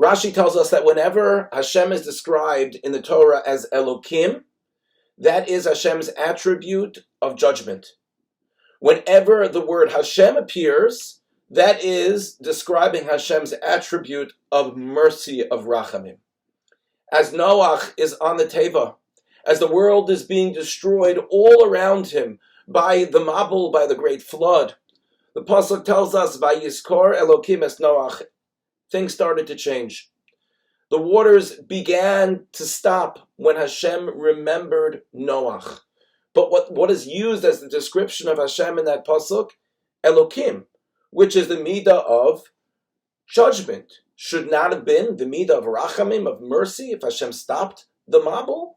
Rashi 0.00 0.32
tells 0.32 0.56
us 0.56 0.70
that 0.70 0.84
whenever 0.84 1.48
Hashem 1.52 1.90
is 1.92 2.02
described 2.02 2.76
in 2.84 2.92
the 2.92 3.00
Torah 3.00 3.42
as 3.46 3.66
Elokim, 3.72 4.42
that 5.18 5.48
is 5.48 5.64
Hashem's 5.64 6.10
attribute 6.10 6.98
of 7.22 7.36
judgment. 7.36 7.86
Whenever 8.80 9.48
the 9.48 9.64
word 9.64 9.92
Hashem 9.92 10.36
appears, 10.36 11.20
that 11.48 11.82
is 11.82 12.34
describing 12.34 13.04
Hashem's 13.04 13.54
attribute 13.54 14.34
of 14.52 14.76
mercy, 14.76 15.48
of 15.48 15.64
Rachamim. 15.64 16.18
As 17.10 17.32
Noach 17.32 17.94
is 17.96 18.12
on 18.14 18.36
the 18.36 18.44
Teva, 18.44 18.96
as 19.46 19.60
the 19.60 19.72
world 19.72 20.10
is 20.10 20.24
being 20.24 20.52
destroyed 20.52 21.18
all 21.30 21.64
around 21.64 22.08
him 22.08 22.38
by 22.68 23.04
the 23.04 23.20
Mabul, 23.20 23.72
by 23.72 23.86
the 23.86 23.94
great 23.94 24.22
flood, 24.22 24.74
the 25.34 25.42
Pasuk 25.42 25.84
tells 25.84 26.14
us, 26.14 26.36
Vayiskor 26.36 27.18
Elokim 27.18 27.62
es 27.62 27.78
Noach, 27.78 28.22
things 28.90 29.14
started 29.14 29.46
to 29.48 29.54
change. 29.54 30.10
The 30.90 31.00
waters 31.00 31.56
began 31.56 32.46
to 32.52 32.64
stop 32.64 33.28
when 33.36 33.56
Hashem 33.56 34.18
remembered 34.18 35.02
Noach. 35.14 35.80
But 36.34 36.50
what, 36.50 36.72
what 36.72 36.90
is 36.90 37.06
used 37.06 37.44
as 37.44 37.60
the 37.60 37.68
description 37.68 38.28
of 38.28 38.38
Hashem 38.38 38.78
in 38.78 38.84
that 38.84 39.06
pasuk? 39.06 39.50
Elokim, 40.04 40.64
which 41.10 41.34
is 41.34 41.48
the 41.48 41.56
midah 41.56 42.04
of 42.04 42.42
judgment. 43.28 43.92
Should 44.14 44.50
not 44.50 44.72
have 44.72 44.84
been 44.84 45.16
the 45.16 45.24
midah 45.24 45.58
of 45.58 45.64
rachamim, 45.64 46.26
of 46.26 46.40
mercy, 46.40 46.92
if 46.92 47.02
Hashem 47.02 47.32
stopped 47.32 47.86
the 48.06 48.20
mabul. 48.20 48.74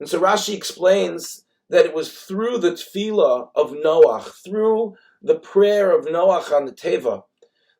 And 0.00 0.08
so 0.08 0.20
Rashi 0.20 0.54
explains 0.54 1.44
that 1.68 1.84
it 1.84 1.94
was 1.94 2.12
through 2.12 2.58
the 2.58 2.72
tefillah 2.72 3.50
of 3.54 3.70
Noach, 3.72 4.42
through 4.44 4.96
the 5.22 5.38
prayer 5.38 5.96
of 5.96 6.06
Noach 6.06 6.52
on 6.52 6.64
the 6.64 6.72
Teva, 6.72 7.22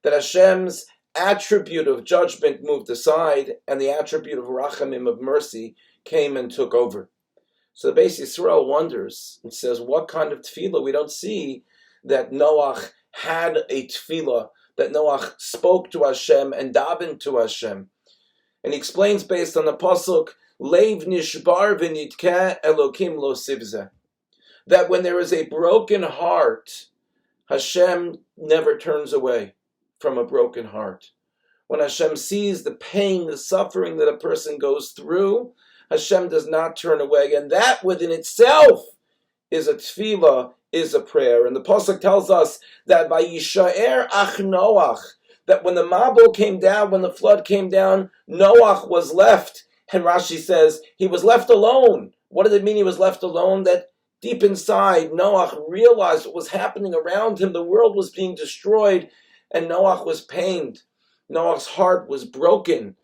that 0.02 0.12
Hashem's 0.12 0.86
attribute 1.16 1.88
of 1.88 2.04
judgment 2.04 2.60
moved 2.62 2.88
aside, 2.90 3.54
and 3.66 3.80
the 3.80 3.90
attribute 3.90 4.38
of 4.38 4.44
rachamim 4.46 5.08
of 5.08 5.20
mercy 5.20 5.74
came 6.04 6.36
and 6.36 6.50
took 6.50 6.74
over. 6.74 7.10
So 7.74 7.90
the 7.90 8.00
Beis 8.00 8.20
Yisrael 8.20 8.66
wonders 8.66 9.40
and 9.42 9.52
says, 9.52 9.80
what 9.80 10.08
kind 10.08 10.32
of 10.32 10.40
tefillah? 10.40 10.82
We 10.82 10.92
don't 10.92 11.10
see 11.10 11.64
that 12.04 12.30
Noach 12.30 12.90
had 13.12 13.58
a 13.68 13.86
tefillah, 13.86 14.48
that 14.76 14.92
Noach 14.92 15.34
spoke 15.38 15.90
to 15.90 16.04
Hashem 16.04 16.52
and 16.52 16.74
davened 16.74 17.20
to 17.20 17.38
Hashem. 17.38 17.88
And 18.62 18.72
he 18.72 18.78
explains 18.78 19.24
based 19.24 19.56
on 19.56 19.64
the 19.64 19.76
pasuk, 19.76 20.30
Leiv 20.60 21.06
nishbar 21.06 21.78
v'nitke 21.78 22.60
Elokim 22.62 23.18
lo 23.18 23.34
sivze. 23.34 23.90
That 24.66 24.90
when 24.90 25.02
there 25.02 25.18
is 25.18 25.32
a 25.32 25.46
broken 25.46 26.02
heart, 26.02 26.86
Hashem 27.48 28.18
never 28.36 28.76
turns 28.76 29.12
away 29.12 29.54
from 30.00 30.18
a 30.18 30.24
broken 30.24 30.66
heart. 30.66 31.10
When 31.68 31.78
Hashem 31.78 32.16
sees 32.16 32.64
the 32.64 32.72
pain, 32.72 33.28
the 33.28 33.36
suffering 33.36 33.98
that 33.98 34.08
a 34.08 34.16
person 34.16 34.58
goes 34.58 34.90
through, 34.90 35.52
Hashem 35.90 36.28
does 36.28 36.48
not 36.48 36.76
turn 36.76 37.00
away. 37.00 37.34
And 37.34 37.50
that 37.52 37.84
within 37.84 38.10
itself 38.10 38.84
is 39.50 39.68
a 39.68 39.74
tefillah, 39.74 40.54
is 40.72 40.94
a 40.94 41.00
prayer. 41.00 41.46
And 41.46 41.54
the 41.54 41.62
Pasuk 41.62 42.00
tells 42.00 42.30
us 42.30 42.58
that 42.86 43.08
by 43.08 43.22
Yishaer 43.22 44.08
Ach 44.12 44.36
Noach, 44.38 45.00
that 45.46 45.62
when 45.62 45.74
the 45.74 45.84
Mabul 45.84 46.34
came 46.34 46.58
down, 46.58 46.90
when 46.90 47.02
the 47.02 47.12
flood 47.12 47.44
came 47.44 47.68
down, 47.68 48.10
Noach 48.28 48.88
was 48.88 49.12
left. 49.12 49.64
And 49.92 50.04
Rashi 50.04 50.38
says 50.38 50.80
he 50.96 51.06
was 51.06 51.24
left 51.24 51.50
alone. 51.50 52.12
What 52.28 52.44
did 52.44 52.52
it 52.52 52.64
mean 52.64 52.76
he 52.76 52.84
was 52.84 53.00
left 53.00 53.22
alone? 53.22 53.64
That 53.64 53.88
deep 54.20 54.42
inside, 54.42 55.10
Noach 55.10 55.68
realized 55.68 56.26
what 56.26 56.34
was 56.34 56.48
happening 56.48 56.94
around 56.94 57.40
him. 57.40 57.52
The 57.52 57.62
world 57.62 57.96
was 57.96 58.10
being 58.10 58.34
destroyed 58.34 59.08
and 59.52 59.68
Noach 59.68 60.06
was 60.06 60.20
pained. 60.20 60.82
Noach's 61.28 61.66
heart 61.66 62.08
was 62.08 62.24
broken 62.24 62.96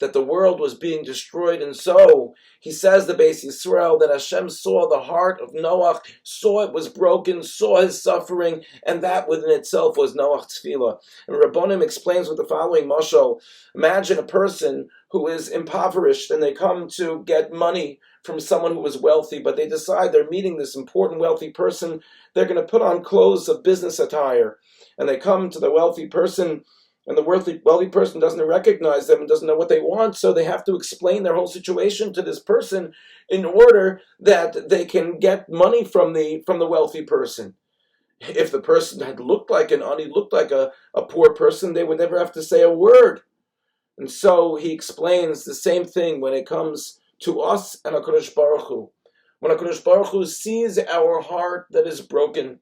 that 0.00 0.12
the 0.12 0.22
world 0.22 0.58
was 0.58 0.74
being 0.74 1.04
destroyed. 1.04 1.62
And 1.62 1.74
so 1.74 2.34
he 2.60 2.72
says 2.72 3.06
the 3.06 3.14
Beis 3.14 3.44
Yisrael 3.44 3.98
that 4.00 4.10
Hashem 4.10 4.50
saw 4.50 4.88
the 4.88 5.00
heart 5.00 5.40
of 5.40 5.52
Noach, 5.52 6.00
saw 6.22 6.62
it 6.62 6.72
was 6.72 6.88
broken, 6.88 7.42
saw 7.42 7.80
his 7.80 8.02
suffering, 8.02 8.64
and 8.86 9.02
that 9.02 9.28
within 9.28 9.50
itself 9.50 9.96
was 9.96 10.14
Noach's 10.14 10.60
tefillah. 10.64 10.98
And 11.28 11.36
Rabbonim 11.36 11.82
explains 11.82 12.28
with 12.28 12.38
the 12.38 12.44
following 12.44 12.88
mashal: 12.88 13.40
Imagine 13.74 14.18
a 14.18 14.24
person 14.24 14.88
who 15.10 15.28
is 15.28 15.48
impoverished 15.48 16.30
and 16.30 16.42
they 16.42 16.52
come 16.52 16.88
to 16.88 17.22
get 17.24 17.52
money 17.52 18.00
from 18.24 18.40
someone 18.40 18.74
who 18.74 18.86
is 18.86 18.98
wealthy, 18.98 19.38
but 19.38 19.56
they 19.56 19.68
decide 19.68 20.12
they're 20.12 20.28
meeting 20.28 20.56
this 20.56 20.74
important 20.74 21.20
wealthy 21.20 21.50
person. 21.50 22.00
They're 22.34 22.46
going 22.46 22.60
to 22.60 22.66
put 22.66 22.82
on 22.82 23.04
clothes 23.04 23.48
of 23.48 23.62
business 23.62 23.98
attire 23.98 24.58
and 24.98 25.08
they 25.08 25.16
come 25.16 25.50
to 25.50 25.58
the 25.58 25.70
wealthy 25.70 26.06
person 26.06 26.64
and 27.06 27.18
the 27.18 27.22
wealthy, 27.22 27.60
wealthy 27.64 27.88
person 27.88 28.18
doesn't 28.18 28.42
recognize 28.42 29.06
them 29.06 29.20
and 29.20 29.28
doesn't 29.28 29.46
know 29.46 29.56
what 29.56 29.68
they 29.68 29.80
want, 29.80 30.16
so 30.16 30.32
they 30.32 30.44
have 30.44 30.64
to 30.64 30.74
explain 30.74 31.22
their 31.22 31.34
whole 31.34 31.46
situation 31.46 32.12
to 32.14 32.22
this 32.22 32.40
person 32.40 32.92
in 33.28 33.44
order 33.44 34.00
that 34.20 34.70
they 34.70 34.86
can 34.86 35.18
get 35.18 35.50
money 35.50 35.84
from 35.84 36.14
the 36.14 36.42
from 36.46 36.58
the 36.58 36.66
wealthy 36.66 37.02
person. 37.02 37.54
If 38.20 38.50
the 38.50 38.60
person 38.60 39.00
had 39.00 39.20
looked 39.20 39.50
like 39.50 39.70
an 39.70 39.82
ani, 39.82 40.06
looked 40.06 40.32
like 40.32 40.50
a, 40.50 40.72
a 40.94 41.02
poor 41.02 41.34
person, 41.34 41.74
they 41.74 41.84
would 41.84 41.98
never 41.98 42.18
have 42.18 42.32
to 42.32 42.42
say 42.42 42.62
a 42.62 42.70
word. 42.70 43.20
And 43.98 44.10
so 44.10 44.56
he 44.56 44.72
explains 44.72 45.44
the 45.44 45.54
same 45.54 45.84
thing 45.84 46.20
when 46.20 46.32
it 46.32 46.46
comes 46.46 47.00
to 47.20 47.40
us 47.40 47.76
and 47.84 47.94
HaKadosh 47.94 48.34
Baruch 48.34 48.66
Hu. 48.68 48.90
When 49.40 49.54
HaKadosh 49.54 49.84
Baruch 49.84 50.08
Hu 50.08 50.24
sees 50.24 50.78
our 50.78 51.20
heart 51.20 51.66
that 51.70 51.86
is 51.86 52.00
broken, 52.00 52.60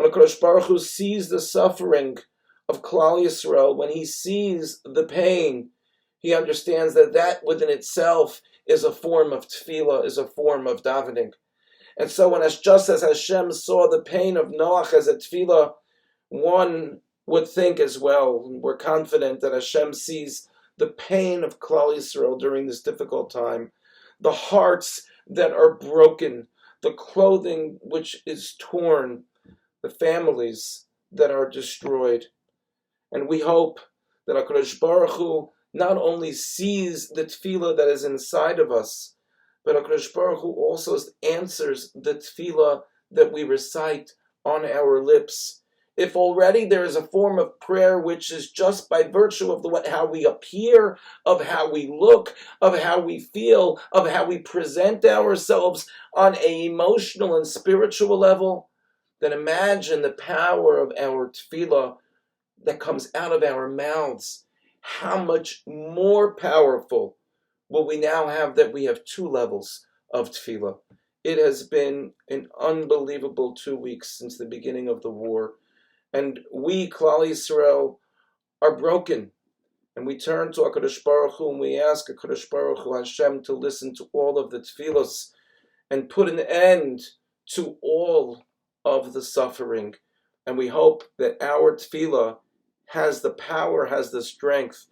when 0.00 0.10
HaKadosh 0.10 0.40
Baruch 0.40 0.64
Hu 0.64 0.78
sees 0.78 1.28
the 1.28 1.40
suffering 1.40 2.16
of 2.70 2.80
Klal 2.80 3.22
Yisrael, 3.22 3.76
when 3.76 3.90
he 3.90 4.06
sees 4.06 4.80
the 4.82 5.04
pain, 5.04 5.70
he 6.18 6.34
understands 6.34 6.94
that 6.94 7.12
that 7.12 7.44
within 7.44 7.68
itself 7.68 8.40
is 8.66 8.82
a 8.82 8.92
form 8.92 9.30
of 9.30 9.46
tefillah, 9.46 10.06
is 10.06 10.16
a 10.16 10.26
form 10.26 10.66
of 10.66 10.82
davening. 10.82 11.32
And 11.98 12.10
so 12.10 12.30
when 12.30 12.48
just 12.62 12.88
as 12.88 13.02
Hashem 13.02 13.52
saw 13.52 13.90
the 13.90 14.00
pain 14.00 14.38
of 14.38 14.46
Noach 14.46 14.94
as 14.94 15.06
a 15.06 15.16
tefillah, 15.16 15.72
one 16.30 17.00
would 17.26 17.46
think 17.46 17.78
as 17.78 17.98
well, 17.98 18.48
we're 18.48 18.78
confident 18.78 19.42
that 19.42 19.52
Hashem 19.52 19.92
sees 19.92 20.48
the 20.78 20.88
pain 20.88 21.44
of 21.44 21.60
Klal 21.60 21.94
Yisrael 21.94 22.38
during 22.38 22.66
this 22.66 22.80
difficult 22.80 23.30
time, 23.30 23.70
the 24.18 24.32
hearts 24.32 25.02
that 25.26 25.52
are 25.52 25.74
broken, 25.74 26.46
the 26.80 26.94
clothing 26.94 27.78
which 27.82 28.22
is 28.24 28.54
torn, 28.58 29.24
the 29.82 29.90
families 29.90 30.86
that 31.12 31.30
are 31.30 31.48
destroyed. 31.48 32.26
And 33.12 33.28
we 33.28 33.40
hope 33.40 33.80
that 34.26 34.36
HaKadosh 34.36 34.78
Baruch 34.78 35.10
Hu 35.12 35.50
not 35.72 35.96
only 35.96 36.32
sees 36.32 37.08
the 37.08 37.24
tefillah 37.24 37.76
that 37.76 37.88
is 37.88 38.04
inside 38.04 38.58
of 38.58 38.70
us, 38.70 39.16
but 39.64 39.76
HaKadosh 39.76 40.12
Baruch 40.14 40.40
Hu 40.40 40.52
also 40.52 40.98
answers 41.22 41.92
the 41.94 42.14
tefillah 42.14 42.82
that 43.10 43.32
we 43.32 43.44
recite 43.44 44.12
on 44.44 44.64
our 44.64 45.02
lips. 45.02 45.62
If 45.96 46.16
already 46.16 46.64
there 46.64 46.84
is 46.84 46.96
a 46.96 47.06
form 47.06 47.38
of 47.38 47.60
prayer 47.60 47.98
which 47.98 48.32
is 48.32 48.50
just 48.50 48.88
by 48.88 49.02
virtue 49.02 49.52
of 49.52 49.62
the, 49.62 49.90
how 49.90 50.06
we 50.06 50.24
appear, 50.24 50.96
of 51.26 51.44
how 51.44 51.70
we 51.70 51.88
look, 51.88 52.34
of 52.62 52.78
how 52.78 53.00
we 53.00 53.20
feel, 53.20 53.78
of 53.92 54.08
how 54.08 54.24
we 54.24 54.38
present 54.38 55.04
ourselves 55.04 55.86
on 56.14 56.38
a 56.38 56.66
emotional 56.66 57.36
and 57.36 57.46
spiritual 57.46 58.18
level, 58.18 58.69
then 59.20 59.32
imagine 59.32 60.02
the 60.02 60.12
power 60.12 60.78
of 60.78 60.92
our 60.98 61.30
tefillah 61.30 61.96
that 62.64 62.80
comes 62.80 63.10
out 63.14 63.32
of 63.32 63.42
our 63.42 63.68
mouths. 63.68 64.44
How 64.80 65.22
much 65.22 65.62
more 65.66 66.34
powerful 66.34 67.16
will 67.68 67.86
we 67.86 67.98
now 67.98 68.28
have 68.28 68.56
that 68.56 68.72
we 68.72 68.84
have 68.84 69.04
two 69.04 69.28
levels 69.28 69.86
of 70.12 70.30
tefillah? 70.30 70.78
It 71.22 71.38
has 71.38 71.64
been 71.64 72.12
an 72.30 72.48
unbelievable 72.58 73.54
two 73.54 73.76
weeks 73.76 74.18
since 74.18 74.38
the 74.38 74.46
beginning 74.46 74.88
of 74.88 75.02
the 75.02 75.10
war. 75.10 75.54
And 76.12 76.40
we, 76.52 76.88
Klal 76.88 77.28
Yisrael, 77.28 77.98
are 78.62 78.76
broken. 78.76 79.30
And 79.96 80.06
we 80.06 80.16
turn 80.16 80.52
to 80.52 80.62
HaKadosh 80.62 81.04
Baruch 81.04 81.34
Hu 81.34 81.50
and 81.50 81.60
we 81.60 81.78
ask 81.78 82.08
HaKadosh 82.08 82.48
Baruch 82.48 82.78
Hu 82.78 82.96
Hashem 82.96 83.42
to 83.44 83.52
listen 83.52 83.94
to 83.96 84.08
all 84.12 84.38
of 84.38 84.50
the 84.50 84.60
tefillahs 84.60 85.30
and 85.90 86.08
put 86.08 86.28
an 86.28 86.40
end 86.40 87.00
to 87.50 87.76
all 87.82 88.42
of 88.84 89.12
the 89.12 89.22
suffering. 89.22 89.94
And 90.46 90.56
we 90.56 90.68
hope 90.68 91.04
that 91.18 91.42
our 91.42 91.76
tefillah 91.76 92.38
has 92.86 93.20
the 93.20 93.30
power, 93.30 93.86
has 93.86 94.10
the 94.10 94.22
strength 94.22 94.86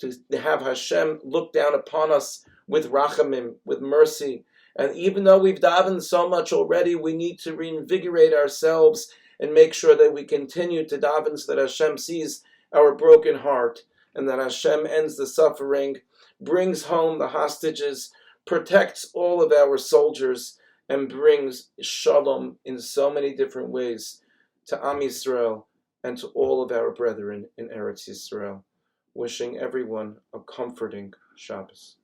to 0.00 0.12
have 0.38 0.62
Hashem 0.62 1.20
look 1.24 1.52
down 1.52 1.74
upon 1.74 2.12
us 2.12 2.44
with 2.66 2.90
rachamim, 2.90 3.54
with 3.64 3.80
mercy. 3.80 4.44
And 4.76 4.94
even 4.96 5.24
though 5.24 5.38
we've 5.38 5.60
davened 5.60 6.02
so 6.02 6.28
much 6.28 6.52
already, 6.52 6.94
we 6.94 7.14
need 7.14 7.38
to 7.40 7.56
reinvigorate 7.56 8.32
ourselves 8.32 9.12
and 9.40 9.52
make 9.52 9.74
sure 9.74 9.96
that 9.96 10.12
we 10.12 10.24
continue 10.24 10.86
to 10.86 10.98
daven 10.98 11.38
so 11.38 11.54
that 11.54 11.60
Hashem 11.60 11.98
sees 11.98 12.42
our 12.72 12.94
broken 12.94 13.36
heart 13.38 13.80
and 14.14 14.28
that 14.28 14.38
Hashem 14.38 14.86
ends 14.86 15.16
the 15.16 15.26
suffering, 15.26 15.96
brings 16.40 16.84
home 16.84 17.18
the 17.18 17.28
hostages, 17.28 18.10
protects 18.46 19.10
all 19.14 19.42
of 19.42 19.52
our 19.52 19.78
soldiers, 19.78 20.58
and 20.88 21.08
brings 21.08 21.70
shalom 21.80 22.56
in 22.64 22.80
so 22.80 23.10
many 23.10 23.34
different 23.34 23.68
ways 23.68 24.22
to 24.66 24.84
Am 24.84 25.00
Yisrael 25.00 25.64
and 26.04 26.16
to 26.18 26.28
all 26.28 26.62
of 26.62 26.72
our 26.72 26.90
brethren 26.92 27.46
in 27.58 27.68
Eretz 27.68 28.08
Yisrael. 28.08 28.62
wishing 29.14 29.58
everyone 29.58 30.16
a 30.32 30.40
comforting 30.40 31.12
Shabbos. 31.36 31.97